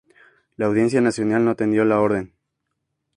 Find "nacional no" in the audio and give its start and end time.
0.99-1.51